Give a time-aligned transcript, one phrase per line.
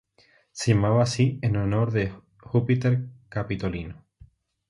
[0.51, 4.03] Se llamaba así en honor de Júpiter Capitolino.